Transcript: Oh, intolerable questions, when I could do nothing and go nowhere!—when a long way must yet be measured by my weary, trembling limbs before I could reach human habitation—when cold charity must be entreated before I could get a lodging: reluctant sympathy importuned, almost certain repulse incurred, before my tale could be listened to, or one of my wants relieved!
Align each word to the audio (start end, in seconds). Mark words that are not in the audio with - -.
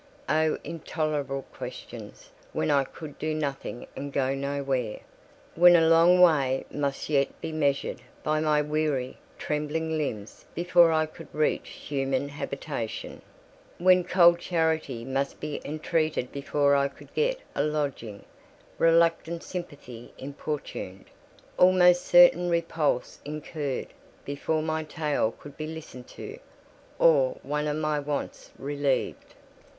Oh, 0.29 0.57
intolerable 0.63 1.43
questions, 1.53 2.31
when 2.53 2.71
I 2.71 2.85
could 2.85 3.19
do 3.19 3.35
nothing 3.35 3.85
and 3.95 4.11
go 4.11 4.33
nowhere!—when 4.33 5.75
a 5.75 5.87
long 5.87 6.19
way 6.19 6.65
must 6.71 7.07
yet 7.07 7.39
be 7.39 7.51
measured 7.51 8.01
by 8.23 8.39
my 8.39 8.63
weary, 8.63 9.19
trembling 9.37 9.99
limbs 9.99 10.43
before 10.55 10.91
I 10.91 11.05
could 11.05 11.27
reach 11.35 11.69
human 11.69 12.29
habitation—when 12.29 14.03
cold 14.05 14.39
charity 14.39 15.05
must 15.05 15.39
be 15.39 15.61
entreated 15.63 16.31
before 16.31 16.73
I 16.75 16.87
could 16.87 17.13
get 17.13 17.39
a 17.53 17.61
lodging: 17.61 18.25
reluctant 18.79 19.43
sympathy 19.43 20.15
importuned, 20.17 21.05
almost 21.59 22.03
certain 22.03 22.49
repulse 22.49 23.19
incurred, 23.23 23.93
before 24.25 24.63
my 24.63 24.83
tale 24.83 25.29
could 25.37 25.55
be 25.55 25.67
listened 25.67 26.07
to, 26.07 26.39
or 26.97 27.37
one 27.43 27.67
of 27.67 27.77
my 27.77 27.99
wants 27.99 28.49
relieved! 28.57 29.35